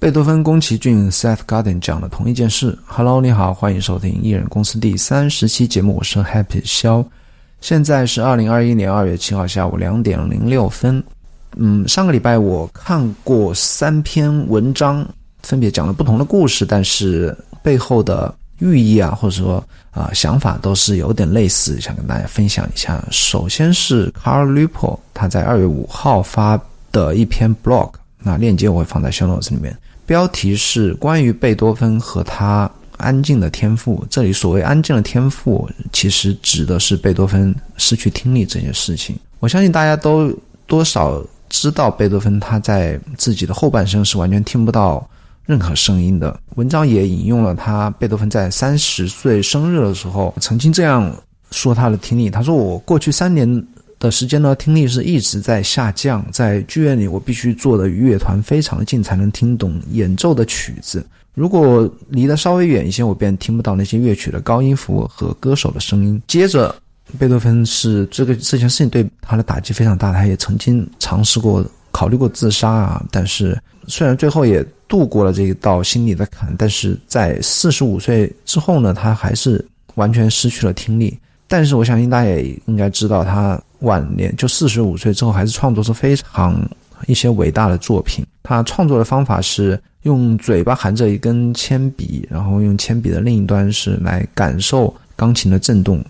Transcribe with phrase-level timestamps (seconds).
[0.00, 2.76] 贝多芬、宫崎骏、Seth Godin 讲的同一件事。
[2.86, 7.04] Hello，你好，欢迎收听艺人公司第三十期节目，我是 Happy 肖。
[7.60, 11.04] 现在是二零二一年二月七号下午两点零六分。
[11.56, 15.06] 嗯，上个礼拜我看过三篇文章，
[15.42, 23.04] 分别讲了不同的故事，但是背后的寓意啊，或者说啊想法都是有点类似，想跟大家分享一下。
[23.10, 26.58] 首先是 Carl Lupo 他在二月五号发
[26.90, 29.76] 的一篇 blog，那链接我会放在 show notes 里面，
[30.10, 34.04] 标题是关于贝多芬和他安静的天赋。
[34.10, 39.14] 这里所谓安静的天赋，其实指的是贝多芬失去听力这件事情。
[39.38, 40.36] 我相信大家都
[40.66, 41.24] 多少。
[41.48, 45.04] 知道贝多芬他在自己的后半生是完全听不到
[45.44, 46.38] 任何声音的。
[46.54, 51.12] 文章也引用了他贝多芬在三十岁生日的时候曾经这样
[51.50, 53.48] 说他的听力：他说我过去三年
[54.00, 66.20] 的时间呢，听力是一直在下降，在剧院里我必须坐的乐团非常近才能听懂演奏的曲子，如果离得稍微远一些，我便听不到那些乐曲的高音符和歌手的声音。
[66.26, 66.74] 接着。
[67.18, 73.04] 贝多芬是这个这件事情对他的打击非常大，他也曾经尝试过考虑过自杀啊。
[73.10, 81.18] 但是虽然最后也度过了这一道心理的坎，但是在四十五岁之后呢，他还是完全失去了听力。
[81.48, 86.60] 但是我相信大家也应该知道，他晚年就四十五岁之后还是创作出非常
[87.06, 88.24] 一些伟大的作品。
[88.42, 94.94] 他创作的方法是用嘴巴含着一根铅笔，然后用铅笔的另一端是来感受。
[95.16, 96.02] 钢琴的震动，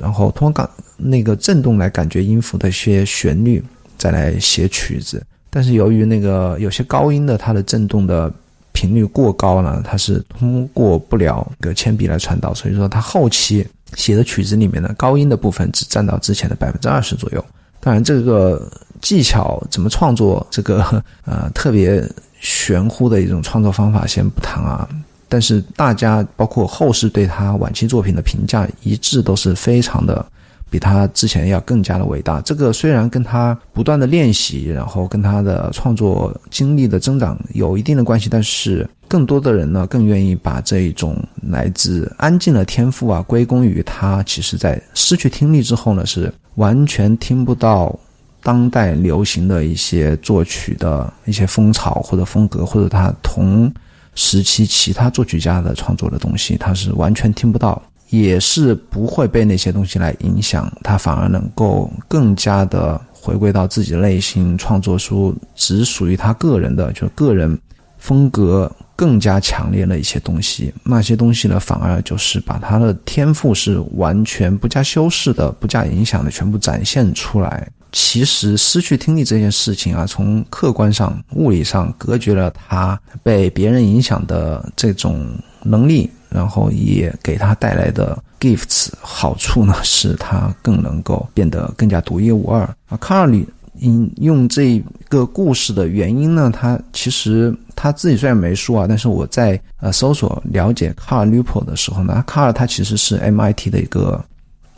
[0.00, 3.62] 然后通过钢那个震动来感觉音符的一些旋律，
[3.96, 5.24] 再来写曲子。
[5.48, 8.28] 但是由于那个有些高音的它的震动的
[8.72, 17.44] 频率过高了，它是通过不了个铅笔来传导，所以说他后期写的曲子里面呢高音的部分只占到之前的百分之二十左右。
[17.80, 22.04] 当然，这个技巧怎么创作，这个呃特别
[22.40, 24.88] 玄乎的一种创作方法，先不谈啊。
[25.28, 30.24] 但是大家包括后世对他晚期作品的评价一致都是非常的，
[30.70, 32.40] 比他之前要更加的伟大。
[32.42, 41.16] 这个虽然跟他不断的练习，然后跟他的创作经历的增长有一定的关系，但是更多的人呢更愿意把这一种
[41.48, 47.98] 来自安静的天赋啊归功于他，其实在失去听力之后呢是完全听不到
[48.42, 53.72] 当代流行的一些作曲的一些风潮或者风格，或者他同。
[54.20, 57.80] 时期其他作曲家的创作的东西，他是完全听不到，
[58.10, 67.58] 也是不会被那些东西来影响，他反而能够更加的回归到自己的内心，创作出只属于他个人的，就个人
[67.98, 70.72] 风格更加强烈的一些东西。
[70.84, 77.68] 那些东西呢，反而就是把他的天赋是完全不加修饰的、不加影响的，全部展现出来。
[77.90, 85.26] 其实失去听力这件事情啊，从客观上、物理上隔绝了他被别人影响的这种
[85.62, 92.96] 能力，然后也给他带来的 gifts 好处呢， 使他更能够变得更加独一无二啊。
[92.98, 93.46] 卡尔里
[93.80, 104.24] 引用这个故事的原因呢，他其实他自己虽然没说啊，但是我在呃搜索了解卡尔吕普的时候呢，卡尔他其实是 MIT 的一个。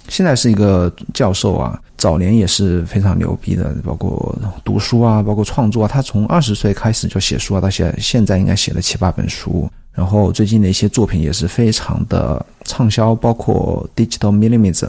[0.08, 5.88] 现在是一个教授啊，早年也是非常牛逼的，包括读书啊，包括创作啊。
[5.92, 9.70] 他从二十岁开始就写书啊，到现现在应该写了七八本书。
[10.00, 14.88] 然后最近的一些作品也是非常的畅销，包括 Digital Minimalism》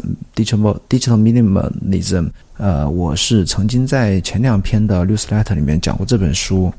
[0.88, 2.30] 《Digital Minimalism。
[2.56, 6.72] 呃，我是曾经在前两篇的 Newsletter 里面讲过这本书，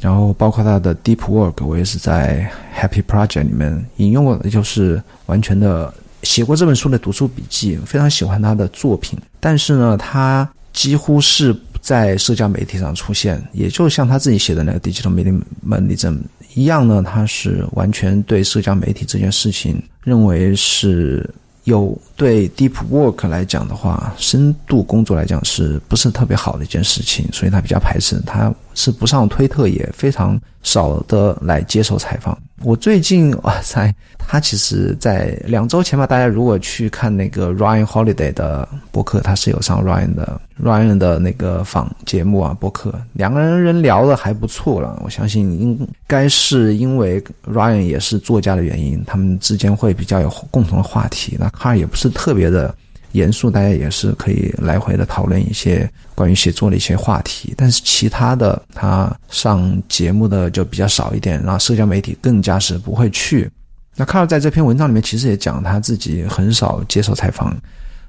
[0.00, 5.90] 然后包括他的 Deep Work，我也是在 Happy Project 里面引用过的，就是完全的。
[6.24, 16.12] 写过这本书的读书笔记，非常喜欢他的作品，但是呢，他几乎是在社交媒体上出现，也就像他自己写的那个《Digital Minimalism》
[16.58, 21.28] 一样呢，他是完全对社交媒体这件事情认为是
[21.62, 32.38] 有对 Deep Work 来讲的话，深度工作来讲是不是特别好的一件事情，所以他比较排斥，他是不上推特，也非常少的来接受采访。
[32.62, 45.00] 我最近 哇塞，他其实，在两周前吧，大家如果去看那个 Ryan Holiday 的博客，他是有上 Ryan 的 Ryan 的那个访节目啊，博客，两个人人聊的还不错了。
[45.04, 47.20] 我相信应该是因为
[47.52, 51.36] Ryan 也是作家的原因，他们之间会比较有共同的话题。
[51.40, 52.72] 那 Car 也不是特别的。
[53.12, 63.50] 严肃，大家也是可以来回的讨论一些关于写作的一些话题，但是其他的他上节目的就比较少一点，然后社交媒体更加是不会去。
[63.96, 67.56] 那卡尔在这篇文章里面其实也讲他自己很少接受采访，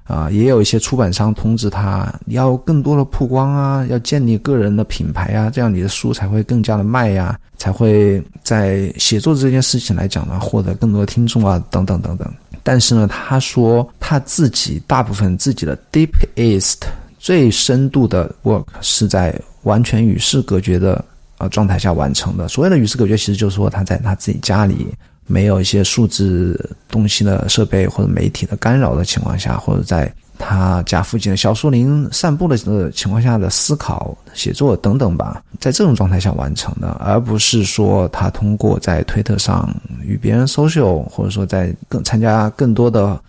[0.04, 12.32] 啊，也有一些出版商通知他要更多的曝光啊，要建立个人的品牌啊，这样你的书才会更加的卖呀，才会在写作这件事情来讲呢，获得更多的听众啊，等等等等。
[12.64, 16.78] 但是呢，他说他自己大部分自己的 deepest
[17.18, 19.34] 最深度的 work 是在
[19.64, 21.04] 完全与世隔绝的
[21.38, 22.48] 呃状态下完成的。
[22.48, 24.88] 所谓的与世隔绝，其实就是说他在他自己家里。
[25.32, 32.58] 没有一些数字东西的设备或者媒体的干扰的情况下，或者在他家附近的小树林散步的
[32.92, 39.70] 情况下的思考、写作等等吧，在这种状态下完成的，而不是说他通过在推特上
[40.02, 43.20] 与别人 social，或者说在更参加更多的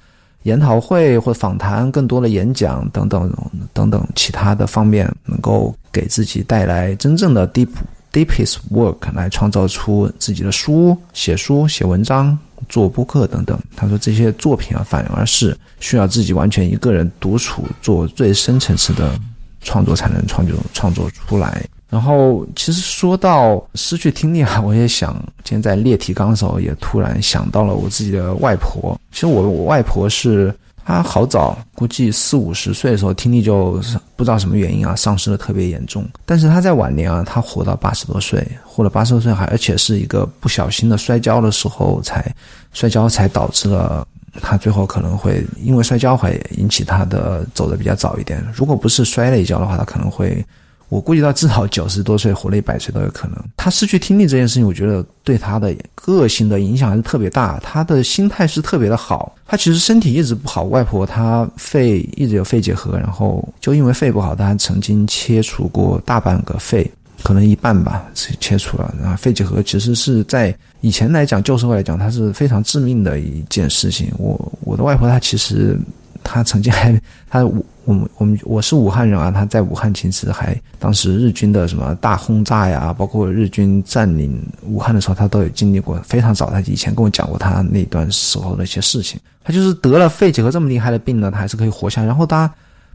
[0.45, 3.31] 研讨会或访谈、更多的演讲等等
[3.75, 7.69] 等等其他的方面，能够给自己带来真正的 deep。
[8.13, 12.37] Deepest work 来创造出自己的书、写书、写文章、
[12.69, 13.59] 做播客等等。
[13.77, 19.19] 他说这些作品啊，反而是需要自己完全一个人独处做最深层次的
[19.61, 21.65] 创作才能创作创作出来。
[21.89, 28.99] 然后，其实说到失去听力啊， 我也想今天在列提纲的时候，也突然想到了我自己的外婆。
[29.13, 30.55] 其实我我外婆是。
[30.91, 33.81] 他好早，估计四五十岁的时候听力就
[34.17, 36.05] 不知道什么原因啊，丧失的特别严重。
[36.27, 42.35] 但是他在晚年啊，他活到八十多岁，活了八十多岁还而且是一个不小心的摔跤的时候才
[42.73, 44.07] 摔跤才导致了
[44.41, 48.45] 他最后可能会因为摔跤还引起他的走的比较早一点。
[48.53, 50.45] 如果不是摔了一跤的话，他可能会。
[50.91, 53.37] 我估计到至少九十多岁，活了一百岁都有可能。
[53.57, 57.61] 他失去听力这件事情，我觉得对他的个性的影响还是特别大。
[57.61, 59.35] 他的心态是特别的好。
[59.47, 66.91] 他其实身体一直不好，外婆她肺一直有肺结核，然后就因为肺不好，他曾经切除过大半个肺，
[67.23, 68.93] 可能一半吧，切除了。
[69.01, 74.13] 然后肺结核其实是在以前来讲，旧社会来讲，它是非常致命的一件事情。
[74.19, 75.79] 我我的外婆她其实。
[76.23, 85.99] 他曾经 还，他武我们我们我是武汉人啊，他在武汉其实还当时日军的什么大轰炸呀，包括日军占领武汉的时候，他都有经历过。
[86.03, 89.19] 非常早，他以前跟我讲过他那段时候的一些事情。
[89.43, 92.05] 他就是得了肺结核这么厉害的病呢，他还是可以活下。
[92.05, 92.49] 然后他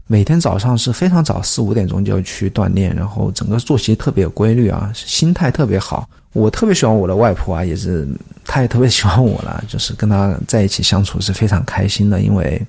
[0.06, 6.08] 每天早上是非常早，四五点钟就要去锻炼，然后整个作息特别有规律啊，心态特别好。
[6.32, 8.08] 我特别喜欢我的外婆啊，也是，
[8.44, 12.64] 她也特别喜欢我了，就是跟她在一起相处是非常开心的，因为。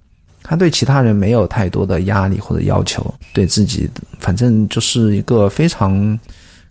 [0.47, 3.89] 他对其他人没有太多的压力或者要求，对自己
[4.19, 5.91] 反正就是一个非常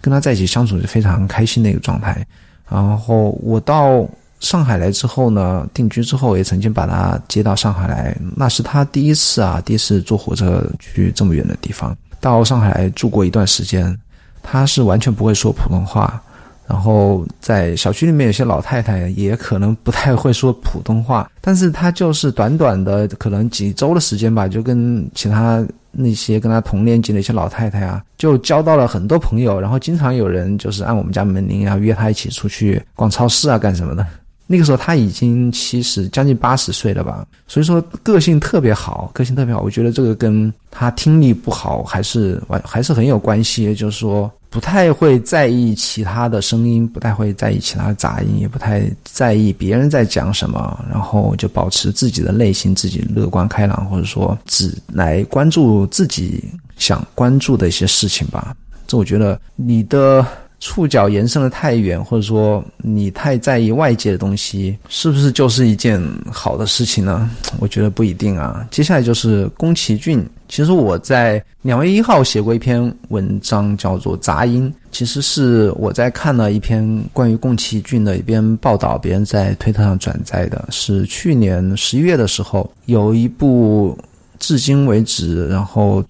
[0.00, 2.26] 跟他在一起相处就非常开心的一个状态。
[2.70, 4.08] 然后我到
[4.40, 13.96] 上海来之后呢，定居之后也曾经把他接到上海来，那是他第一次啊，第一次坐火车去这么远的地方，到上海来住过一段时间。
[14.42, 16.22] 他是完全不会说普通话。
[16.68, 29.60] 然后在小区里面，有些老太太也可能不太会说普通话，但是她就是短短的可能几周的时间吧，就跟其他那些跟她同年级的一些老太太啊，就交到了很多朋友。
[29.60, 34.04] 然后经常有人就是按我们家门铃啊，约她一起出去逛超市啊，干什么的。
[34.46, 39.60] 那个时候他已经七十，将近八十岁了吧，所以说个性特别好，个性特别好。
[39.60, 44.30] 我觉得这个跟他听力不好还是完还是很有关系，就是说。
[44.48, 56.42] 不太会在意其他的声音，不太会在意其他的杂音，也不太在意别人在讲什么，然后就保持自己的内心，自己乐观开朗，或者说只来关注自己
[56.78, 58.56] 想关注的一些事情吧。
[58.86, 60.24] 这我觉得你的。
[60.58, 67.30] 触角延伸的太远，或者说你太在意外界的东西，是不是就是一件好的事情呢？
[67.60, 68.66] 我觉得不一定啊。
[68.70, 70.26] 接下来就是宫崎骏。
[70.48, 74.68] 其实我在两月一号写过一篇文章，叫做《杂音》。
[74.92, 83.98] 其实是我在看了一篇关于宫崎骏的一篇报道，别人在推特上转载的，是去年十一月的时候，有一部
[84.38, 86.02] 至今为止，然后。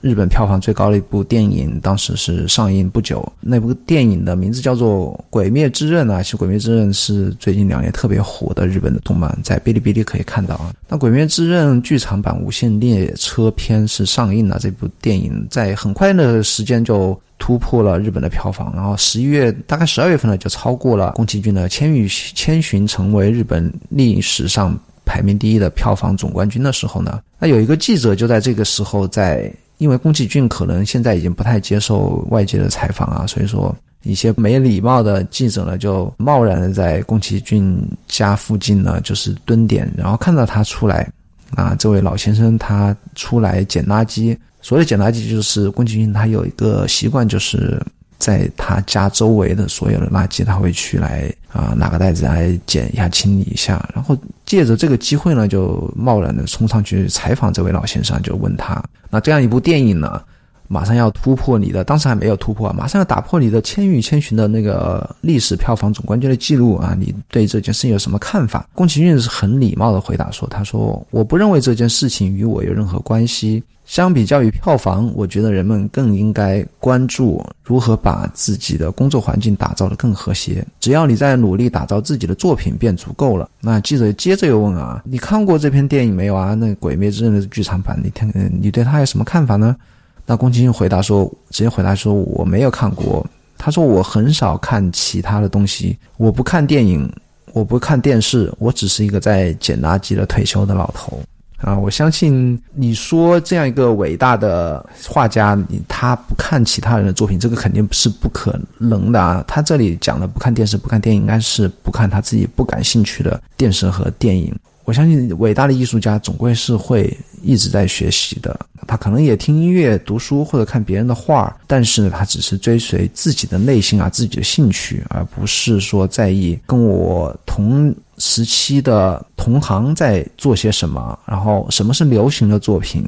[0.00, 3.26] 日本票房最高的一部电影，当时是上映不久。
[3.40, 10.72] 那部电影的名字叫做《鬼灭之刃》啊，其实《鬼灭之刃》是最近两年特别火的日本的动漫，在哔哩哔哩可以看到啊。
[10.88, 29.52] 那《鬼灭之刃》剧场版《无限列车篇》是上映了，这部电影在很快的时间就突破了日本的票房，然后十一月大概十二月份呢，就超过了宫崎骏的《千与千寻》，成为日本历史上排名第一的票房总冠军的时候呢，那有一个记者就在这个时候在。
[29.78, 41.10] 因为宫崎骏可能现在已经不太接受外界的采访啊，所以说一些没礼貌的记者呢，就贸然的在宫崎骏家附近呢，就是蹲点，然后看到他出来，
[41.54, 44.36] 啊，这位老先生他出来捡垃圾。
[44.62, 47.80] 所谓捡垃圾，就是宫崎骏他有一个习惯，就是
[48.18, 53.88] 在他家周围的所有的垃圾，他会去来啊拿个袋子来捡一下、清理一下。
[53.94, 60.20] 然后借着这个机会呢，就贸然的冲上去采访这位老先生，就问他：那这样一部电影呢？
[60.68, 66.96] 马上要突破你的，当时还没有突破，马上要打破你的《千与千寻》的那个历史票房总冠军的记录啊！
[66.98, 68.68] 你对这件事情有什么看法？
[68.74, 73.62] 宫崎骏是很礼貌的回答说：“他说我不认为这件事情与我有任何关系。
[73.84, 80.66] 相比较于票房，我觉得人们更应该关注如何把自己的工作环境打造得更和谐。
[80.80, 86.54] 只要你在努力打造自己的作品便足够了。”那记者接着又问啊：“你看过这篇电影没有啊？
[86.54, 89.76] 那《鬼灭之刃》的剧场版，你听，你对他有什么看法呢？”
[90.26, 93.24] 那宫崎骏回答说：“直接回答说我没有看过。
[93.56, 97.10] 他说我很少看其他的东西，我不看电影，
[97.52, 101.18] 我不看电视，我只是一个在捡垃圾的退休的老头
[101.58, 101.78] 啊！
[101.78, 105.56] 我相信你说这样一个伟大的画家，
[105.88, 109.44] 他不看其他人的作品，这个肯定是不可能的啊！
[109.46, 114.54] 他这里讲的不看电视、不看电影，应该是不看他自己不感兴趣的电视和电影。”
[114.84, 118.56] 我相信伟大的艺术家总归是会一直在学习的。
[118.86, 133.06] 他可能也听音乐、读书或者看别人的画，但是呢，他只是追随自己的内心啊，自己的兴趣，而不是说在意跟我同时期的同行在做些什么，然后什么是流行的作品。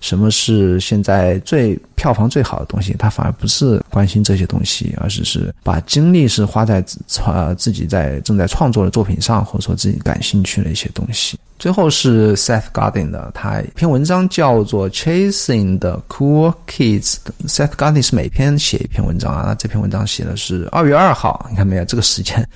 [0.00, 2.94] 什么是现在最票房最好的东西？
[2.98, 11.38] 他反而不是关心这些东西，而是是把精力是花在创自己在正在创作的作品上，或者说自己感兴趣的一些东西。
[11.58, 17.16] 最后是 Seth Godin 的，他一篇文章叫做 Chasing the Cool Kids。
[17.46, 22.46] Seth Godin 是每篇写一篇文章啊，那这篇文章写的是二月二号，你看没有这个时间？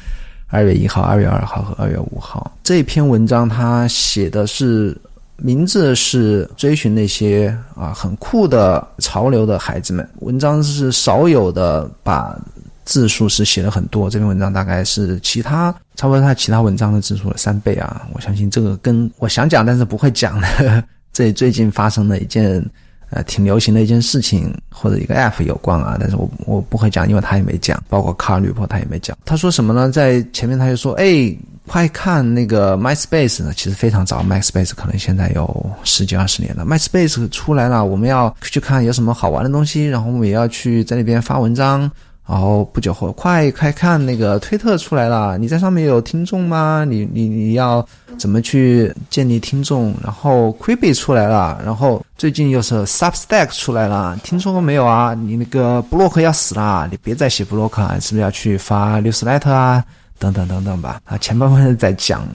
[0.49, 4.95] 二月一号、二月二号和二月五号这篇文章，他写的是。
[5.39, 10.09] 名字是追寻那些啊很酷的潮流的孩子们。
[10.21, 12.39] 文章是少有的把
[12.85, 18.07] 字数是写了很多，这篇文章大概是其他差不多他其他文章的字数的三倍啊。
[18.15, 22.65] 我相信这个跟我想讲但是不会讲的 这最近发生的一件
[23.11, 25.97] 呃挺流行的一件事情或者一个 app 有关啊。
[26.01, 29.17] 但是我我不会讲，因为他也没讲，包括卡尔吕珀他也没讲。
[29.25, 29.91] 他说什么呢？
[29.91, 31.37] 在前面他就说，哎。
[31.71, 33.53] 快看那个 MySpace 呢？
[33.55, 36.65] 其实非常早，MySpace 可能现在有十几二十年了。
[36.65, 41.81] MySpace 出来了，我们要去看有什么好玩的东西，然后我们也要去在那边发文章。
[42.29, 46.85] 然后不久后，快快看那个推特出来了，你在上面有听众吗？
[46.87, 47.85] 你你你要
[48.19, 49.95] 怎么去建立听众？
[50.05, 55.15] 然后 Quibi 出来了，然后最近又是 Substack 出来了，听说过没有啊？
[55.15, 59.83] 你那个布洛克要死了，你别再写布洛克了，是不是要去发 Newsletter 啊？
[60.19, 62.29] 等等等等吧，啊，前半部分在讲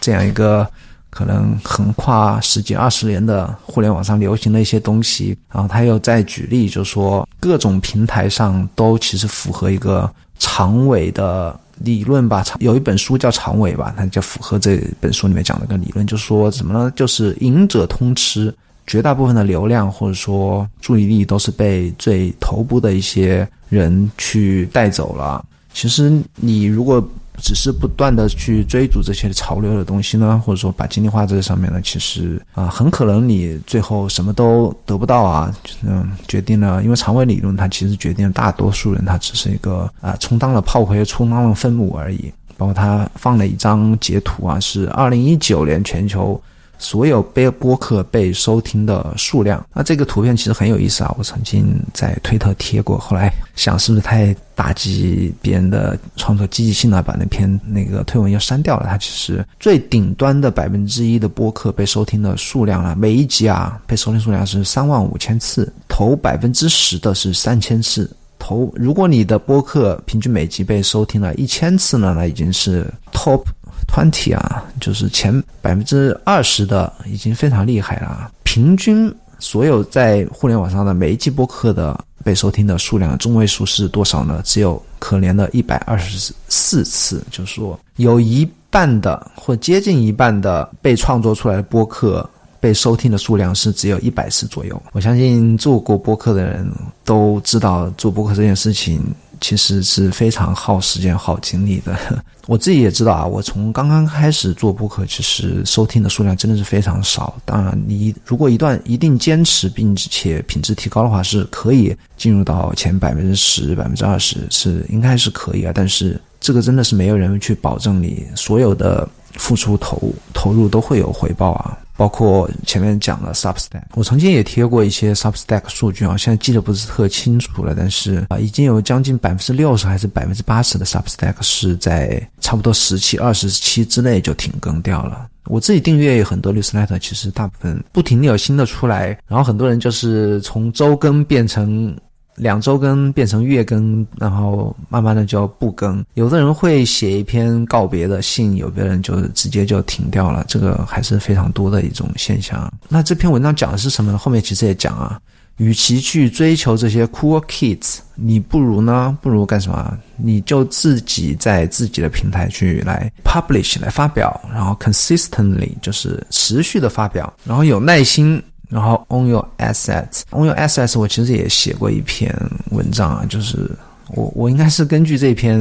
[0.00, 0.64] 这样一个
[1.10, 12.42] 可能横跨十几二十年的互联网上流行的一些东西，然后他又在举例，就说各种平台上都其实符合一个长尾的理论吧。
[12.42, 16.92] 长有一本书叫长尾吧，它就符合这本书里面讲的个理论，就是说什么呢？
[16.94, 18.54] 就是赢者通吃，
[18.86, 25.44] 绝大部分的流量或者说注意力都是被最头部的一些人去带走了。
[25.72, 27.02] 其实你如果
[27.42, 35.54] 只是不断的去追逐这些潮流的东西呢，或者说把精力花在这上面呢，其实啊，很可能你最后什么都得不到啊。
[35.82, 42.32] 嗯，决定了，因为长尾理论它其实决定了大多数人他只是一个啊，充当了炮灰，充当了愤怒而已。
[42.56, 46.40] 包括他放了一张截图啊，是二零一九年全球。
[46.80, 51.14] 所有被播客被收听的数量，那这个图片其实很有意思啊！
[51.18, 58.86] 我曾经在推特贴过，后来想是不是太打击别人的创作积极性了，把那篇那个推文又删掉了。
[58.88, 68.10] 它其实最顶端的百分之一的播客被收听的数量啊，每一集啊被收听数量是三万五千次，头百分之十的是三千次。
[68.38, 73.42] 头如果你的播客平均每集被收听了一千次呢，那已经是 top。
[73.90, 78.30] Twenty 啊，就是前百分之二十的已经非常厉害了。
[78.44, 84.40] 平均所有在互联网上的每一期播客的被收听的数量中位数是多少呢？
[84.44, 92.28] 只有可怜的一百二十四次，就是说有一半的或接近一半的被创作出来的播客
[92.60, 94.80] 被收听的数量是只有一百次左右。
[94.92, 96.70] 我相信做过播客的人
[97.04, 99.02] 都知道，做播客这件事情。
[99.40, 101.96] 其实是非常耗时间、耗精力的。
[102.46, 107.34] 我自己也知道啊，我从刚刚开始做播客，其实收听的数量真的是非常少。
[107.44, 115.72] 当然，你如果一段一定坚持并且品质提高的话，是可以进入到前百分之十、百分之二十，是应该是可以啊。
[115.74, 121.78] 但是这个真的是没有人去保证你所有的付出投投入都会有回报啊。
[122.00, 135.28] 包括前面讲了 Substack，我曾经也贴过一些 Substack 数据啊，现在记得不是特清楚了，但是啊，已经有将近百分之六十还是百分之八十的 Substack 是在差不多十期、二十期之内就停更掉了。
[135.44, 141.94] 我自己订阅很多 newsletter，其实大部分不停的有新的出来，然后很多人就是从周更变成。
[142.40, 146.02] 两周更变成月更，然后慢慢的就不更。
[146.14, 150.42] 有的人会写一篇告别的信，有的人就直接就停掉了。
[150.48, 152.72] 这个还是非常多的一种现象。
[152.88, 154.16] 那这篇文章讲的是什么呢？
[154.16, 155.20] 后面其实也讲啊，
[155.58, 159.98] 与其去追求这些 cool kids，你不如呢，不如干什么？
[160.16, 168.42] 你就自己在自己的平台去来 publish 来发表，然后 consistently 就是持续的发表，然后有耐心。
[168.70, 172.32] 然后，on your assets，on your assets，我其实也写过一篇
[172.70, 173.68] 文章啊，就是
[174.14, 175.58] 我我应该是根据这篇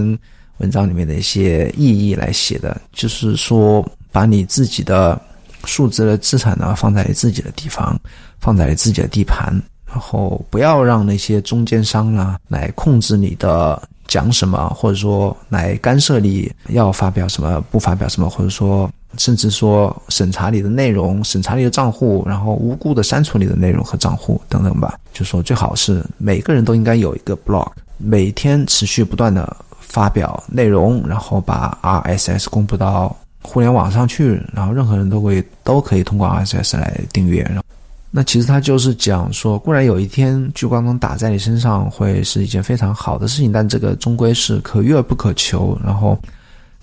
[0.60, 5.20] 文章里面的一些意义来写的，就是说把你自己的
[5.66, 8.00] 数字的资产呢放在你自己的地方，
[8.39, 18.88] 放在你自己的地盘，然后不要让那些中间商啊来控制你的讲什么，或者说来干涉你要发表什么，不发表什么，或者说。
[19.18, 25.00] 甚至说审查你的内容，审查你的账户，然后无故的删除你的内容和账户等等吧。
[25.12, 37.42] 就说最好是每个人都应该有一个 blog，每天持续不断的发表内容，然后把 RSS 公布到互联网上去，然后任何人都会都可以通过 RSS 来订阅。
[37.42, 37.63] 然后，
[38.12, 45.75] 那其实他就是讲说，固然有一天聚光灯打在你身上会是一件非常好的事情，但这个终归是可遇而不可求。
[45.84, 46.16] 然后。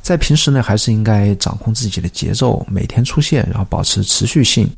[0.06, 4.70] 在平时呢，还是应该掌控自己的节奏，每天出现，然后保持持续性，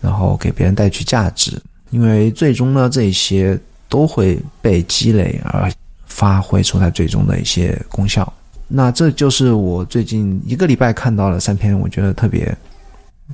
[0.00, 1.60] 然后给别人带去价值。
[1.90, 3.58] 因为最终呢，这些
[3.88, 5.68] 都会被积累而
[6.06, 8.32] 发挥出它最终的一些功效。
[8.68, 12.56] 那这就是我最近一个礼拜看到了三篇，我觉得特别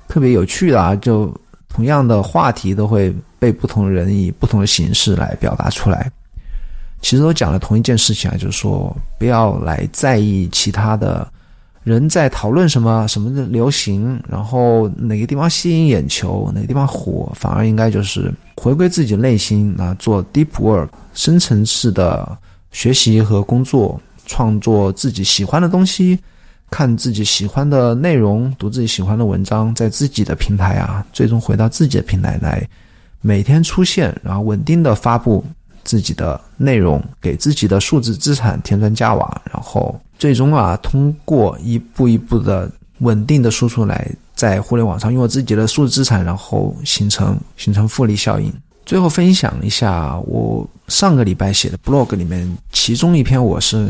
[0.08, 1.30] 特别有趣的啊，就
[1.68, 6.10] 同样的话题都会被不同人以不同的形式来表达出来。
[7.02, 11.30] 其实都讲了同一件事情啊，就是说不要来在意其他的。
[11.84, 22.38] 人在讨论什么什么的流行，然后哪个地方吸引眼球，哪个地方火，反而应该就是回归自己内心啊，做 deep work 深层次的
[22.72, 26.18] 学习和工作，创作自己喜欢的东西，
[26.70, 32.66] 看自己喜欢的内容，读自己喜欢的文章，在自己的平台啊，最终回到自己的平台来，
[33.20, 35.44] 每天出现，然后稳定的发布
[35.84, 39.94] 自己的内容，给自己的数字资产添砖加瓦，然后。
[40.18, 48.52] 最终啊，通过一步一步的稳定的输出来，在互联网上拥有自己的数字资产，然后形成形成复利效应。
[48.86, 53.88] 最后分享一下我上个礼拜写的 blog 里面，其中一篇我是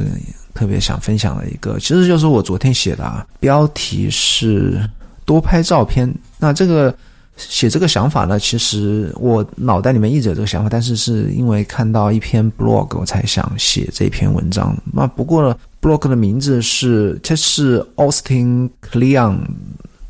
[0.54, 4.88] 特别想分享的一个，其实就是我昨天写的啊，标题是
[5.24, 6.12] 多拍照片。
[6.38, 6.94] 那这个。
[7.36, 14.72] 写这个想法呢，其实我脑袋里面一直有这个想法，但是是因为看到一篇 blog，我才想写这篇文章。
[14.92, 15.42] 那不过
[15.84, 19.36] ，blog 的名字是，这是 Austin Kleon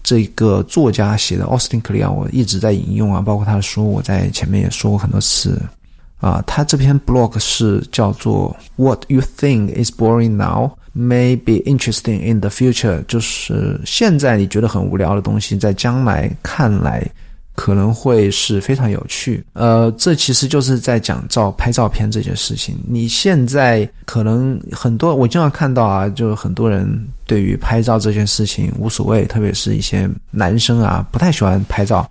[0.05, 1.45] 这个作家写的。
[1.47, 5.61] Austin Kleon 我一直在引用啊，包括他的书，我在前面也说过很多次。
[6.21, 17.05] 啊，他这篇 blog 是叫做 What you think is boring now may be interesting in the future，就是现在你觉得很无聊的东西，在将来看来
[17.55, 19.45] 可能会是非常有趣。
[19.53, 22.77] 呃，这其实就是在讲照拍照片这件事情。
[22.87, 26.87] 你现在可能很多，我经常看到啊，就是很多人
[27.27, 32.09] 对于拍照这件事情无所谓，特别是一些男生啊，不太喜欢拍照。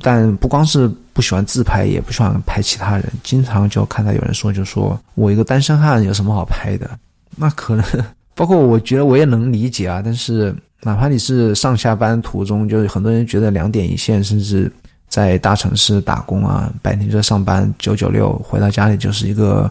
[0.00, 3.12] 但不光是不喜欢自拍，也不喜欢拍其他人。
[3.24, 6.88] 经常就看到有人说，就说我一个单身汉有什么好拍的？
[7.34, 7.84] 那可能
[8.36, 10.02] 包括我觉得我也能理解啊。
[10.04, 14.70] 但是哪怕你是上下班途中，就是很多人觉得两点一线，甚至
[15.08, 19.70] 在大城市打工啊，白天就上班九九六，回到家里就是一个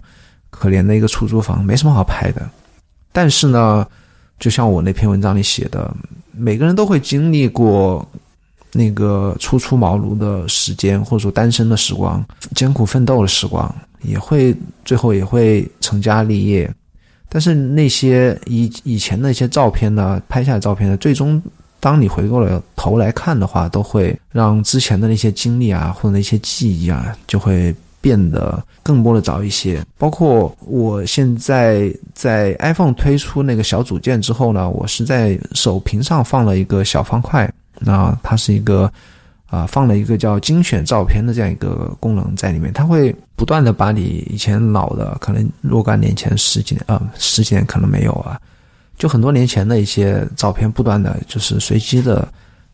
[0.50, 2.42] 可怜的一个出租房，没什么好拍的。
[3.12, 3.88] 但是呢，
[4.40, 5.96] 就像我那篇文章里写的，
[6.32, 8.08] 每个人都会经历过。
[8.74, 16.70] 那个初出茅庐的时间，或者说单身的时光，艰苦奋斗的时光，也会最后也会成家立业。
[17.30, 21.42] 但是那些以以前那些照片呢，拍下的照片呢，最终
[21.80, 29.84] 当你回过了头来看的话，都会让之前的那些经历啊，或者那些记忆啊，就会变得更摸得着一些。
[29.98, 37.52] 包括我现在在 iPhone 推出那个小组件之后呢，我是在手屏上放了一个小方块。
[37.80, 38.92] 那它是一个，
[39.48, 48.40] 啊，放了一个叫精选照片的这样一个功能在里面，它会不断的把你以前老的，可能若干年前十几年，呃，十几年可能没有啊，
[48.98, 52.28] 就很多年前的一些照片，不断的就是随机的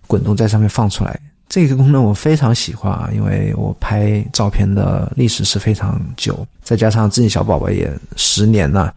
[0.08, 1.20] 滚动在上面放出来。
[1.48, 8.92] 这个功能我非常喜欢啊，因为我拍照片的历史是非常久，再加上自己小宝宝也十年了，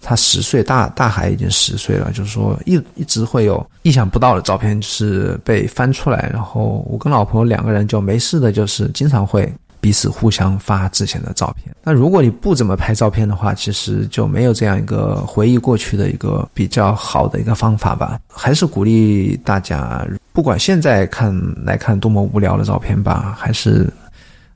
[0.00, 11.74] 他十岁，大大海已经十岁了，就是说一一直会有意想不到的照片，是被翻出来，然后我跟老婆两个人就没事的，就是经常会彼此互相发之前的照片。
[11.82, 18.18] 那如果你不怎么拍照片的话，其实就没有这样一个回忆过去的一个比较好的一个方法吧。
[18.32, 21.34] 还是鼓励大家，不管现在看
[21.64, 23.92] 来看多么无聊的照片吧，还是。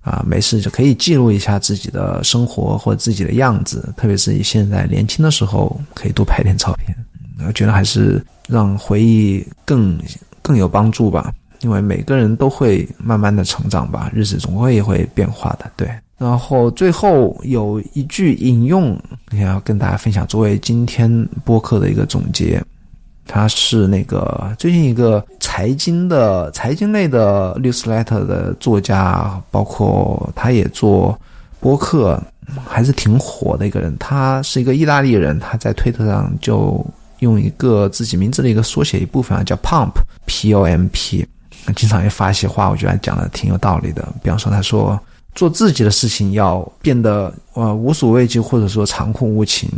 [0.03, 6.97] 啊，没事就可以记录一下自己的生活或自己的样子，特别是你现在年轻的时候，可以多拍点照片。
[7.47, 9.99] 我觉得还是让回忆更
[10.43, 15.71] 更有帮助吧，因为每个人都会慢慢的成长吧，日子总会也会变化的。
[15.77, 15.89] 对，
[16.19, 18.97] 然后最后有一句引用，
[19.33, 22.63] 也要跟大家分享，作为今天播客的一个总结。
[23.27, 31.19] 他是那个最近一个财经的财经类的 newsletter 的作家，包括他也做
[31.61, 32.21] 播客，
[32.67, 33.97] 还是挺火的一个人。
[33.99, 36.85] 他是一个意大利人，他在推特上就
[37.21, 41.25] 用一个自己名字的一个缩写一部分啊，叫 Pump，P O M P，
[41.77, 44.07] 经常也发一些话，我觉得讲的挺有道理的。
[44.23, 44.99] 比方说，他说
[45.35, 49.71] 做自己的事情要变得呃无所畏惧，或者说残酷无情。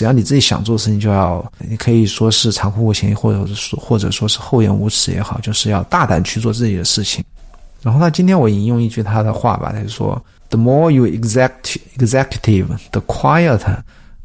[0.00, 7.22] 只要你自己想做事情，就要你可以说是残酷无情，或者说或者说是厚颜无耻也好，就是要大胆去做自己的事情。
[7.82, 13.76] 然后呢今天我引用一句他的话吧，他就说：“The more you executive, executive, the quieter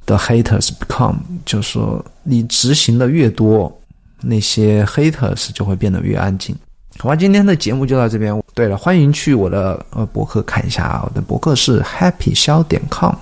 [0.06, 3.78] the haters become。”就是说，你执行的越多，
[4.22, 6.56] 那些 haters 就会变得越安静。
[7.00, 8.42] 好吧，今天的节目就到这边。
[8.54, 13.14] 对了，欢迎去我的呃博客看一下啊，我的博客是 happy 肖点 com。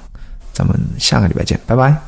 [0.54, 2.00] 咱们下个礼拜见，拜拜。